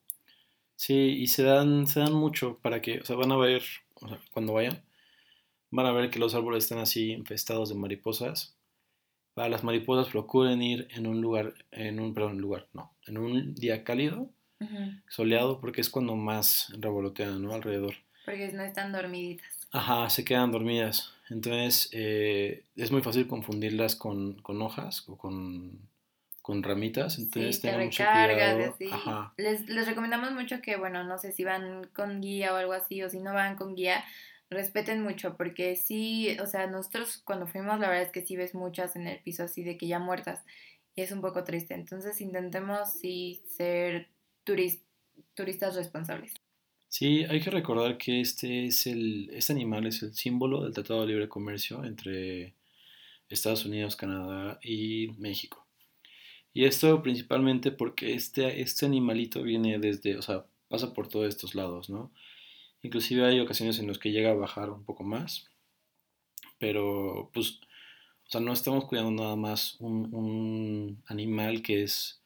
Sí, 0.76 0.94
y 0.94 1.28
se 1.28 1.42
dan, 1.42 1.87
se 1.87 2.00
dan 2.00 2.12
mucho 2.12 2.59
para 2.59 2.82
que, 2.82 3.00
o 3.00 3.04
sea, 3.04 3.16
van 3.16 3.32
a 3.32 3.37
ver, 3.37 3.62
o 3.94 4.09
sea, 4.09 4.21
cuando 4.32 4.52
vayan, 4.52 4.82
van 5.71 5.87
a 5.87 5.92
ver 5.92 6.11
que 6.11 6.18
los 6.18 6.35
árboles 6.35 6.64
están 6.64 6.78
así 6.78 7.12
infestados 7.12 7.71
de 7.71 7.75
mariposas 7.76 8.56
para 9.35 9.49
las 9.49 9.64
mariposas 9.64 10.11
procuren 10.12 10.62
ir 10.62 10.88
en 10.90 11.06
un 11.06 11.21
lugar, 11.21 11.54
en 11.71 12.00
un, 12.00 12.12
perdón, 12.14 12.38
lugar, 12.38 12.68
no, 12.73 12.94
en 13.06 13.18
un 13.18 13.54
día 13.54 13.85
cálido, 13.85 14.30
soleado, 15.09 15.61
porque 15.61 15.80
es 15.80 15.90
cuando 15.90 16.14
más 16.14 16.73
revolotean, 16.78 17.42
¿no? 17.42 17.52
Alrededor. 17.52 17.94
Porque 18.25 18.52
no 18.52 18.62
están 18.62 18.92
dormiditas. 18.92 19.62
Ajá, 19.73 20.09
se 20.11 20.25
quedan 20.25 20.52
dormidas. 20.52 21.14
Entonces, 21.31 21.88
eh, 21.93 22.64
es 22.76 22.93
muy 22.93 23.00
fácil 23.00 23.26
confundirlas 23.26 23.97
con, 23.97 24.43
hojas 24.47 25.09
o 25.09 25.17
con, 25.17 25.88
con 26.43 26.62
ramitas. 26.62 27.19
Entonces, 27.19 27.57
sí, 27.57 27.62
te 27.62 27.79
mucho 27.79 28.05
cuidado. 28.05 29.33
Les, 29.38 29.67
les 29.69 29.87
recomendamos 29.87 30.33
mucho 30.33 30.61
que, 30.61 30.76
bueno, 30.76 31.05
no 31.05 31.17
sé 31.17 31.33
si 31.33 31.45
van 31.45 31.85
con 31.95 32.21
guía 32.21 32.52
o 32.52 32.57
algo 32.57 32.75
así, 32.75 33.02
o 33.02 33.09
si 33.09 33.19
no 33.21 33.33
van 33.33 33.57
con 33.57 33.75
guía, 33.75 34.05
respeten 34.50 35.02
mucho, 35.02 35.37
porque 35.38 35.75
sí, 35.76 36.37
o 36.38 36.47
sea, 36.47 36.67
nosotros 36.67 37.23
cuando 37.25 37.47
fuimos, 37.47 37.81
la 37.81 37.88
verdad 37.88 38.05
es 38.05 38.12
que 38.12 38.26
sí 38.26 38.37
ves 38.37 38.55
muchas 38.55 38.95
en 38.97 39.07
el 39.07 39.21
piso 39.21 39.45
así 39.45 39.64
de 39.64 39.79
que 39.79 39.87
ya 39.87 39.99
muertas, 39.99 40.45
y 40.95 41.00
es 41.00 41.12
un 41.12 41.23
poco 41.23 41.45
triste. 41.45 41.73
Entonces 41.73 42.21
intentemos 42.21 42.93
sí 42.93 43.43
ser 43.49 44.09
turistas 44.45 45.75
responsables. 45.75 46.35
Sí, 46.92 47.25
hay 47.25 47.40
que 47.40 47.50
recordar 47.50 47.96
que 47.96 48.20
este 48.20 48.66
es 48.66 48.87
el, 48.87 49.30
este 49.32 49.54
animal 49.54 49.87
es 49.87 50.02
el 50.02 50.12
símbolo 50.14 50.62
del 50.62 50.75
Tratado 50.75 51.00
de 51.00 51.06
Libre 51.06 51.26
Comercio 51.26 51.84
entre 51.84 52.54
Estados 53.30 53.64
Unidos, 53.64 53.96
Canadá 53.96 54.58
y 54.62 55.08
México. 55.18 55.66
Y 56.52 56.66
esto 56.66 57.02
principalmente 57.02 57.72
porque 57.72 58.12
este, 58.14 58.61
este 58.61 58.84
animalito 58.84 59.42
viene 59.42 59.78
desde, 59.78 60.18
o 60.18 60.22
sea, 60.22 60.44
pasa 60.68 60.92
por 60.92 61.08
todos 61.08 61.28
estos 61.28 61.54
lados, 61.54 61.88
¿no? 61.88 62.12
Inclusive 62.82 63.25
hay 63.25 63.40
ocasiones 63.40 63.78
en 63.78 63.88
las 63.88 63.99
que 63.99 64.12
llega 64.12 64.32
a 64.32 64.34
bajar 64.34 64.70
un 64.70 64.84
poco 64.84 65.02
más. 65.02 65.49
Pero 66.58 67.30
pues, 67.32 67.61
o 68.26 68.30
sea, 68.30 68.42
no 68.42 68.52
estamos 68.52 68.84
cuidando 68.84 69.12
nada 69.12 69.37
más 69.37 69.76
un, 69.80 71.02
animal 71.06 71.62
que 71.62 71.84
es 71.84 72.20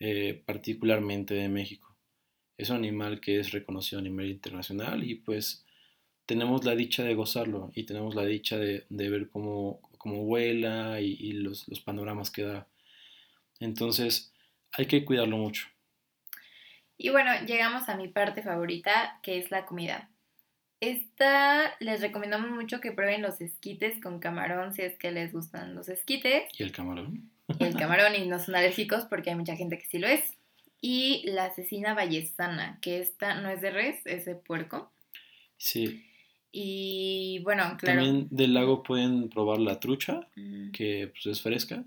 eh, 0.00 0.42
particularmente 0.44 1.34
de 1.34 1.48
México. 1.48 1.95
Es 2.58 2.70
un 2.70 2.76
animal 2.76 3.20
que 3.20 3.38
es 3.38 3.52
reconocido 3.52 4.00
a 4.00 4.02
nivel 4.02 4.30
internacional 4.30 5.04
y 5.04 5.16
pues 5.16 5.64
tenemos 6.26 6.64
la 6.64 6.74
dicha 6.74 7.04
de 7.04 7.14
gozarlo 7.14 7.70
y 7.74 7.84
tenemos 7.84 8.14
la 8.14 8.24
dicha 8.24 8.58
de, 8.58 8.84
ver 8.90 9.30
cómo, 9.30 9.80
cómo 9.98 10.24
vuela 10.24 11.00
y, 11.00 11.32
los, 11.32 11.68
los 11.68 11.80
panoramas 11.80 12.30
que 12.30 12.42
da. 12.42 12.66
Entonces 13.60 14.32
hay 14.72 14.86
que 14.86 15.04
cuidarlo 15.04 15.36
mucho. 15.36 15.66
Y 16.98 17.10
bueno, 17.10 17.30
llegamos 17.46 17.88
a 17.88 17.96
mi 17.96 18.08
parte 18.08 18.42
favorita, 18.42 19.20
que 19.22 19.38
es 19.38 19.50
la 19.50 19.66
comida. 19.66 20.10
Esta 20.80 21.74
les 21.80 22.00
recomendamos 22.00 22.50
mucho 22.50 22.80
que 22.80 22.92
prueben 22.92 23.22
los 23.22 23.40
esquites 23.40 24.00
con 24.02 24.18
camarón 24.18 24.74
si 24.74 24.82
es 24.82 24.98
que 24.98 25.10
les 25.10 25.32
gustan 25.32 25.74
los 25.74 25.88
esquites. 25.88 26.44
¿Y 26.58 26.62
el 26.62 26.72
camarón? 26.72 27.30
Y 27.58 27.64
el 27.64 27.76
camarón 27.76 28.14
y 28.14 28.26
no 28.26 28.38
son 28.38 28.56
alérgicos 28.56 29.04
porque 29.04 29.30
hay 29.30 29.36
mucha 29.36 29.56
gente 29.56 29.78
que 29.78 29.86
sí 29.86 29.98
lo 29.98 30.06
es. 30.06 30.36
Y 30.88 31.22
la 31.24 31.52
cecina 31.52 31.94
vallesana, 31.94 32.78
que 32.80 33.00
esta 33.00 33.40
no 33.40 33.48
es 33.48 33.60
de 33.60 33.72
res, 33.72 34.06
es 34.06 34.24
de 34.24 34.36
puerco. 34.36 34.92
Sí. 35.56 36.06
Y 36.52 37.40
bueno, 37.42 37.76
claro. 37.76 38.04
También 38.04 38.28
del 38.30 38.54
lago 38.54 38.84
pueden 38.84 39.28
probar 39.28 39.58
la 39.58 39.80
trucha, 39.80 40.28
mm. 40.36 40.70
que 40.70 41.10
pues, 41.12 41.26
es 41.26 41.42
fresca. 41.42 41.82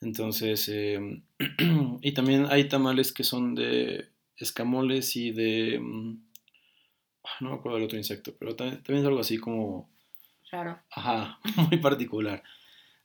Entonces, 0.00 0.66
em, 0.70 1.24
y 2.00 2.12
también 2.12 2.46
hay 2.48 2.68
tamales 2.68 3.12
que 3.12 3.22
son 3.22 3.54
de 3.54 4.08
escamoles 4.38 5.14
y 5.16 5.32
de... 5.32 5.78
Mm, 5.78 6.24
ah, 7.24 7.36
no 7.40 7.50
me 7.50 7.56
acuerdo 7.56 7.76
del 7.76 7.84
otro 7.84 7.98
insecto, 7.98 8.34
pero 8.38 8.56
también, 8.56 8.80
es 8.88 9.04
algo 9.04 9.20
así 9.20 9.36
como... 9.36 9.90
Raro. 10.50 10.80
Ajá, 10.90 11.38
muy 11.68 11.76
particular. 11.76 12.42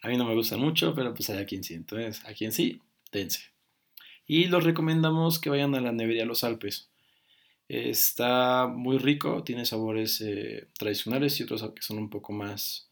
A 0.03 0.07
mí 0.07 0.15
no 0.15 0.23
me 0.23 0.35
gusta 0.35 0.55
mucho, 0.55 0.95
pero 0.95 1.13
pues 1.13 1.29
hay 1.31 1.39
a 1.39 1.45
quien 1.45 1.65
sí. 1.65 1.73
Entonces, 1.73 2.23
a 2.23 2.33
quien 2.33 2.53
sí, 2.53 2.81
dense. 3.11 3.58
Y 4.29 4.45
los 4.45 4.63
recomendamos 4.63 5.39
que 5.39 5.49
vayan 5.49 5.73
a 5.73 5.81
la 5.81 5.91
nevería 5.91 6.23
Los 6.23 6.43
Alpes. 6.43 6.87
Está 7.67 8.67
muy 8.67 8.99
rico, 8.99 9.43
tiene 9.43 9.65
sabores 9.65 10.21
eh, 10.21 10.67
tradicionales 10.77 11.39
y 11.39 11.43
otros 11.43 11.63
que 11.73 11.81
son 11.81 11.97
un 11.97 12.11
poco 12.11 12.31
más, 12.31 12.91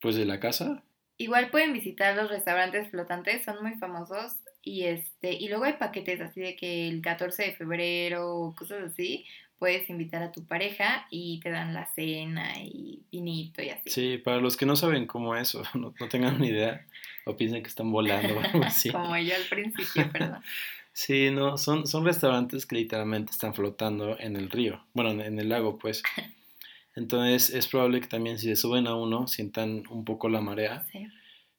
pues, 0.00 0.14
de 0.14 0.24
la 0.24 0.38
casa. 0.38 0.84
Igual 1.16 1.50
pueden 1.50 1.72
visitar 1.72 2.14
los 2.14 2.30
restaurantes 2.30 2.88
flotantes, 2.88 3.44
son 3.44 3.64
muy 3.64 3.74
famosos. 3.74 4.36
Y 4.62 4.84
este, 4.84 5.32
y 5.32 5.48
luego 5.48 5.64
hay 5.64 5.72
paquetes 5.72 6.20
así 6.20 6.40
de 6.40 6.54
que 6.54 6.86
el 6.86 7.02
14 7.02 7.42
de 7.42 7.56
febrero 7.56 8.54
cosas 8.56 8.92
así, 8.92 9.26
puedes 9.64 9.88
invitar 9.88 10.22
a 10.22 10.30
tu 10.30 10.44
pareja 10.44 11.06
y 11.08 11.40
te 11.40 11.48
dan 11.48 11.72
la 11.72 11.86
cena 11.86 12.52
y 12.58 13.00
vinito 13.10 13.62
y 13.62 13.70
así. 13.70 13.88
Sí, 13.88 14.18
para 14.18 14.36
los 14.36 14.58
que 14.58 14.66
no 14.66 14.76
saben 14.76 15.06
cómo 15.06 15.34
es 15.36 15.54
o 15.54 15.62
no, 15.74 15.94
tengan 16.10 16.38
ni 16.38 16.48
idea 16.48 16.84
o 17.24 17.34
piensan 17.34 17.62
que 17.62 17.68
están 17.68 17.90
volando 17.90 18.36
o 18.36 18.40
algo 18.40 18.62
así. 18.62 18.90
Como 18.90 19.16
yo 19.16 19.34
al 19.34 19.44
principio, 19.44 20.12
perdón. 20.12 20.42
Sí, 20.92 21.30
no, 21.30 21.56
son, 21.56 21.88
son 21.88 22.04
restaurantes 22.04 22.66
que 22.66 22.76
literalmente 22.76 23.32
están 23.32 23.52
flotando 23.54 24.16
en 24.20 24.36
el 24.36 24.48
río, 24.48 24.84
bueno, 24.92 25.10
en 25.10 25.40
el 25.40 25.48
lago, 25.48 25.78
pues. 25.78 26.02
Entonces 26.94 27.48
es 27.48 27.66
probable 27.66 28.02
que 28.02 28.06
también 28.06 28.38
si 28.38 28.46
se 28.46 28.56
suben 28.56 28.86
a 28.86 28.94
uno 28.94 29.26
sientan 29.26 29.84
un 29.88 30.04
poco 30.04 30.28
la 30.28 30.42
marea. 30.42 30.84
Sí. 30.92 31.08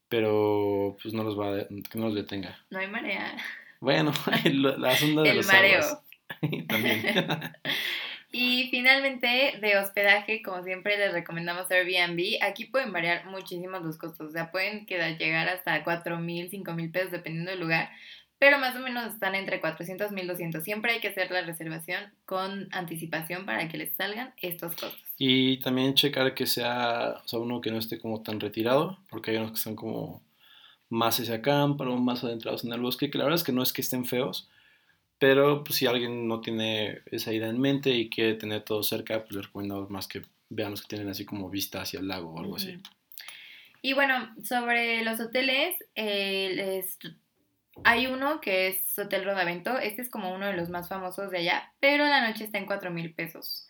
Pero 0.10 0.96
pues 1.02 1.16
no 1.16 1.24
los 1.24 1.38
va 1.38 1.58
a, 1.58 1.68
que 1.68 1.98
no 1.98 2.06
los 2.06 2.16
detenga. 2.16 2.56
No 2.70 2.78
hay 2.78 2.88
marea. 2.88 3.36
Bueno, 3.80 4.14
la 4.44 4.94
onda 4.94 5.24
de 5.24 5.32
El 5.32 5.44
mareo. 5.44 5.82
también. 6.68 7.04
Y 8.36 8.70
finalmente, 8.70 9.58
de 9.62 9.78
hospedaje, 9.78 10.42
como 10.42 10.64
siempre 10.64 10.98
les 10.98 11.14
recomendamos 11.14 11.72
Airbnb. 11.72 12.42
Aquí 12.42 12.66
pueden 12.66 12.92
variar 12.92 13.26
muchísimo 13.26 13.80
los 13.80 13.98
costos. 13.98 14.30
O 14.30 14.32
sea, 14.32 14.52
pueden 14.52 14.86
llegar 14.86 15.48
hasta 15.50 15.84
4 15.84 16.20
mil, 16.20 16.50
5 16.50 16.74
mil 16.74 16.92
pesos 16.92 17.12
dependiendo 17.12 17.52
del 17.52 17.60
lugar 17.60 17.90
pero 18.38 18.60
más 18.60 18.76
o 18.76 18.80
menos 18.80 19.14
están 19.14 19.34
entre 19.36 19.62
400 19.62 20.12
y 20.12 20.16
1200. 20.16 20.64
Siempre 20.64 20.94
hay 20.94 21.00
que 21.00 21.08
hacer 21.08 21.32
la 21.32 21.42
reservación 21.42 22.14
con 22.26 22.68
anticipación 22.72 23.46
para 23.46 23.68
que 23.70 23.78
les 23.78 23.94
salgan 23.96 24.34
estos 24.42 24.76
costos. 24.76 25.02
Y 25.18 25.58
también 25.58 25.94
checar 25.94 26.34
que 26.34 26.46
sea, 26.46 27.22
o 27.24 27.28
sea, 27.28 27.40
uno 27.40 27.62
que 27.62 27.72
no 27.72 27.78
esté 27.78 27.98
como 27.98 28.22
tan 28.22 28.40
retirado, 28.40 29.00
porque 29.10 29.32
hay 29.32 29.38
unos 29.38 29.52
que 29.52 29.58
están 29.58 29.76
como 29.76 30.22
más 30.90 31.20
hacia 31.20 31.36
acá, 31.36 31.66
pero 31.78 31.98
más 31.98 32.24
adentrados 32.24 32.66
en 32.66 32.74
el 32.74 32.82
bosque, 32.82 33.10
que 33.10 33.18
la 33.18 33.24
verdad 33.24 33.40
es 33.40 33.44
que 33.44 33.54
no 33.54 33.64
es 33.64 33.72
que 33.72 33.82
estén 33.82 34.06
feos, 34.06 34.50
Pero 35.20 35.64
pues, 35.64 35.78
si 35.78 35.88
alguien 35.88 36.28
no 36.28 36.42
tiene 36.42 37.02
esa 37.06 37.34
idea 37.34 37.50
en 37.50 37.60
mente 37.60 37.92
y 37.92 38.10
quiere 38.10 38.36
tener 38.36 38.64
todo 38.64 38.84
cerca, 38.84 39.24
pues 39.24 39.34
les 39.34 39.46
recomiendo 39.46 39.88
más 39.90 40.08
que 40.08 40.24
vean 40.50 40.72
los 40.72 40.82
que 40.82 40.90
tienen 40.90 41.10
así 41.10 41.26
como 41.26 41.50
vista 41.50 41.82
hacia 41.82 42.00
el 42.00 42.08
lago 42.08 42.34
o 42.34 42.40
algo 42.40 42.56
así. 42.56 42.78
Y 43.82 43.94
bueno, 43.94 44.34
sobre 44.44 45.04
los 45.04 45.20
hoteles, 45.20 45.76
eh, 45.96 46.84
hay 47.84 48.08
uno 48.08 48.42
que 48.42 48.68
es 48.70 48.98
Hotel 48.98 49.26
Rodavento. 49.26 49.78
Este 49.78 50.02
es 50.02 50.10
como 50.10 50.34
uno 50.34 50.48
de 50.48 50.54
los 50.54 50.70
más 50.70 50.90
famosos 50.90 51.30
de 51.32 51.40
allá, 51.40 51.72
pero 51.80 52.06
la 52.06 52.28
noche 52.28 52.46
está 52.46 52.58
en 52.58 52.66
4 52.66 52.92
mil 52.92 53.14
pesos. 53.14 53.68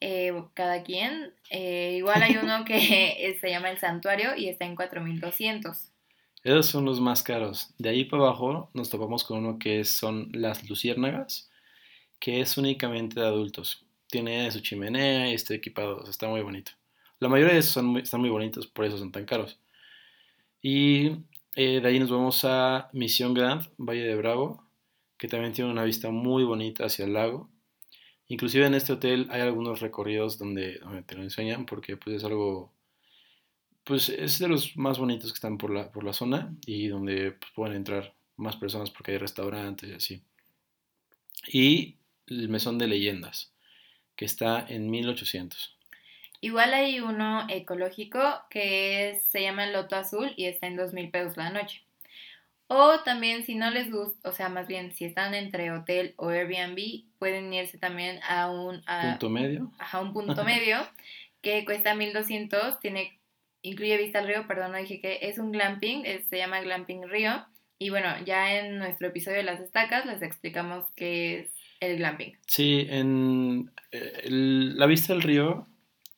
Eh, 0.00 0.32
cada 0.54 0.82
quien. 0.82 1.32
Eh, 1.50 1.94
igual 1.96 2.22
hay 2.22 2.36
uno 2.36 2.64
que 2.64 3.36
se 3.40 3.48
llama 3.48 3.70
El 3.70 3.78
Santuario 3.78 4.34
y 4.36 4.48
está 4.48 4.64
en 4.64 4.76
4200. 4.76 5.93
Esos 6.44 6.66
son 6.66 6.84
los 6.84 7.00
más 7.00 7.22
caros. 7.22 7.70
De 7.78 7.88
ahí 7.88 8.04
para 8.04 8.24
abajo 8.24 8.70
nos 8.74 8.90
topamos 8.90 9.24
con 9.24 9.38
uno 9.38 9.58
que 9.58 9.82
son 9.84 10.28
las 10.32 10.68
luciérnagas, 10.68 11.50
que 12.20 12.40
es 12.40 12.58
únicamente 12.58 13.18
de 13.18 13.26
adultos. 13.26 13.86
Tiene 14.08 14.50
su 14.52 14.60
chimenea 14.60 15.30
y 15.30 15.34
está 15.34 15.54
equipado, 15.54 16.04
está 16.08 16.28
muy 16.28 16.42
bonito. 16.42 16.72
La 17.18 17.28
mayoría 17.30 17.54
de 17.54 17.60
esos 17.60 17.72
son 17.72 17.96
están 17.96 18.20
muy 18.20 18.28
bonitos, 18.28 18.66
por 18.66 18.84
eso 18.84 18.98
son 18.98 19.10
tan 19.10 19.24
caros. 19.24 19.58
Y 20.60 21.12
eh, 21.56 21.80
de 21.80 21.88
ahí 21.88 21.98
nos 21.98 22.10
vamos 22.10 22.44
a 22.44 22.90
Misión 22.92 23.32
Grand, 23.32 23.66
Valle 23.78 24.02
de 24.02 24.14
Bravo, 24.14 24.68
que 25.16 25.28
también 25.28 25.54
tiene 25.54 25.70
una 25.70 25.84
vista 25.84 26.10
muy 26.10 26.44
bonita 26.44 26.84
hacia 26.84 27.06
el 27.06 27.14
lago. 27.14 27.48
Inclusive 28.28 28.66
en 28.66 28.74
este 28.74 28.92
hotel 28.92 29.28
hay 29.30 29.40
algunos 29.40 29.80
recorridos 29.80 30.36
donde, 30.36 30.78
te 31.06 31.14
lo 31.14 31.22
enseñan 31.22 31.64
porque 31.64 31.96
pues 31.96 32.16
es 32.16 32.24
algo, 32.24 32.73
pues 33.84 34.08
es 34.08 34.38
de 34.38 34.48
los 34.48 34.76
más 34.76 34.98
bonitos 34.98 35.30
que 35.30 35.36
están 35.36 35.58
por 35.58 35.70
la, 35.70 35.92
por 35.92 36.04
la 36.04 36.12
zona 36.12 36.54
y 36.66 36.88
donde 36.88 37.32
pues, 37.32 37.52
pueden 37.54 37.76
entrar 37.76 38.14
más 38.36 38.56
personas 38.56 38.90
porque 38.90 39.12
hay 39.12 39.18
restaurantes 39.18 39.90
y 39.90 39.94
así. 39.94 40.22
Y 41.46 41.96
el 42.26 42.48
Mesón 42.48 42.78
de 42.78 42.88
Leyendas, 42.88 43.52
que 44.16 44.24
está 44.24 44.64
en 44.66 44.90
1800. 44.90 45.76
Igual 46.40 46.74
hay 46.74 47.00
uno 47.00 47.46
ecológico 47.48 48.20
que 48.50 49.20
se 49.28 49.42
llama 49.42 49.66
Loto 49.66 49.96
Azul 49.96 50.32
y 50.36 50.46
está 50.46 50.66
en 50.66 50.76
2 50.76 50.92
mil 50.92 51.10
pesos 51.10 51.36
la 51.36 51.50
noche. 51.50 51.82
O 52.66 53.00
también 53.00 53.44
si 53.44 53.54
no 53.54 53.70
les 53.70 53.90
gusta, 53.90 54.28
o 54.28 54.32
sea, 54.32 54.48
más 54.48 54.66
bien 54.66 54.92
si 54.94 55.04
están 55.04 55.34
entre 55.34 55.70
hotel 55.70 56.14
o 56.16 56.28
Airbnb, 56.28 57.04
pueden 57.18 57.52
irse 57.52 57.76
también 57.76 58.20
a 58.26 58.50
un 58.50 58.82
punto 58.82 59.28
medio. 59.28 59.70
A 59.78 60.00
un 60.00 60.12
punto 60.14 60.44
medio 60.44 60.78
que 61.42 61.64
cuesta 61.66 61.94
1200, 61.94 62.80
tiene 62.80 63.18
incluye 63.64 63.96
vista 63.96 64.20
al 64.20 64.28
río, 64.28 64.46
perdón, 64.46 64.72
no 64.72 64.78
dije 64.78 65.00
que 65.00 65.18
es 65.22 65.38
un 65.38 65.50
glamping, 65.50 66.04
se 66.28 66.36
llama 66.36 66.60
Glamping 66.60 67.08
Río. 67.08 67.44
Y 67.78 67.90
bueno, 67.90 68.08
ya 68.24 68.58
en 68.58 68.78
nuestro 68.78 69.08
episodio 69.08 69.38
de 69.38 69.42
las 69.42 69.60
estacas 69.60 70.06
les 70.06 70.22
explicamos 70.22 70.84
qué 70.94 71.40
es 71.40 71.50
el 71.80 71.96
glamping. 71.96 72.38
Sí, 72.46 72.86
en 72.88 73.70
eh, 73.90 74.22
la 74.28 74.86
vista 74.86 75.12
al 75.12 75.22
río 75.22 75.66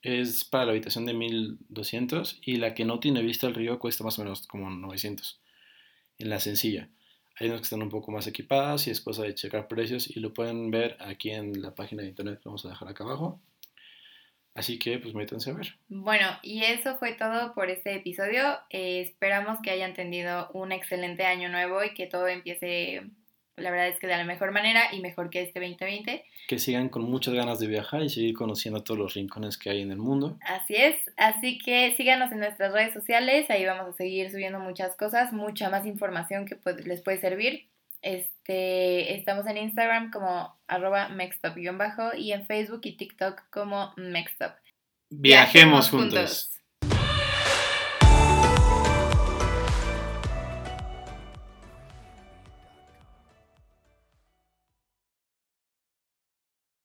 es 0.02 0.44
para 0.44 0.66
la 0.66 0.72
habitación 0.72 1.06
de 1.06 1.14
1200 1.14 2.40
y 2.42 2.56
la 2.56 2.74
que 2.74 2.84
no 2.84 3.00
tiene 3.00 3.22
vista 3.22 3.46
al 3.46 3.54
río 3.54 3.78
cuesta 3.78 4.04
más 4.04 4.18
o 4.18 4.24
menos 4.24 4.46
como 4.46 4.68
900 4.68 5.40
en 6.18 6.28
la 6.28 6.40
sencilla. 6.40 6.88
Hay 7.38 7.48
unas 7.48 7.60
que 7.60 7.64
están 7.64 7.82
un 7.82 7.90
poco 7.90 8.10
más 8.10 8.26
equipadas 8.26 8.86
y 8.86 8.90
es 8.90 9.00
cosa 9.00 9.22
de 9.22 9.34
checar 9.34 9.68
precios 9.68 10.08
y 10.08 10.20
lo 10.20 10.32
pueden 10.32 10.70
ver 10.70 10.96
aquí 11.00 11.30
en 11.30 11.60
la 11.62 11.74
página 11.74 12.02
de 12.02 12.08
internet 12.08 12.40
que 12.40 12.48
vamos 12.48 12.64
a 12.64 12.70
dejar 12.70 12.88
acá 12.88 13.04
abajo. 13.04 13.40
Así 14.56 14.78
que 14.78 14.98
pues 14.98 15.14
métanse 15.14 15.50
a 15.50 15.54
ver. 15.54 15.78
Bueno, 15.88 16.26
y 16.42 16.64
eso 16.64 16.96
fue 16.98 17.12
todo 17.12 17.54
por 17.54 17.70
este 17.70 17.94
episodio. 17.94 18.58
Eh, 18.70 19.02
esperamos 19.02 19.58
que 19.62 19.70
hayan 19.70 19.94
tenido 19.94 20.50
un 20.54 20.72
excelente 20.72 21.24
año 21.24 21.48
nuevo 21.48 21.84
y 21.84 21.94
que 21.94 22.06
todo 22.06 22.26
empiece 22.26 23.02
la 23.56 23.70
verdad 23.70 23.88
es 23.88 23.98
que 23.98 24.06
de 24.06 24.16
la 24.16 24.24
mejor 24.24 24.52
manera 24.52 24.92
y 24.92 25.00
mejor 25.00 25.30
que 25.30 25.42
este 25.42 25.60
2020. 25.60 26.24
Que 26.46 26.58
sigan 26.58 26.90
con 26.90 27.04
muchas 27.04 27.34
ganas 27.34 27.58
de 27.58 27.66
viajar 27.66 28.02
y 28.02 28.10
seguir 28.10 28.34
conociendo 28.34 28.82
todos 28.82 29.00
los 29.00 29.14
rincones 29.14 29.56
que 29.56 29.70
hay 29.70 29.80
en 29.80 29.90
el 29.90 29.98
mundo. 29.98 30.38
Así 30.42 30.76
es, 30.76 30.96
así 31.16 31.58
que 31.58 31.94
síganos 31.96 32.30
en 32.32 32.40
nuestras 32.40 32.72
redes 32.72 32.92
sociales, 32.92 33.48
ahí 33.48 33.64
vamos 33.64 33.88
a 33.88 33.96
seguir 33.96 34.30
subiendo 34.30 34.60
muchas 34.60 34.94
cosas, 34.96 35.32
mucha 35.32 35.70
más 35.70 35.86
información 35.86 36.44
que 36.44 36.58
les 36.84 37.00
puede 37.00 37.18
servir. 37.18 37.68
Este, 38.06 39.16
estamos 39.16 39.48
en 39.48 39.56
Instagram 39.56 40.12
como 40.12 40.56
arroba 40.68 41.08
mextop-bajo 41.08 42.14
y 42.16 42.30
en 42.30 42.46
Facebook 42.46 42.82
y 42.84 42.96
TikTok 42.96 43.50
como 43.50 43.94
mextop. 43.96 44.52
Viajemos, 45.10 45.90
juntos. 45.90 46.55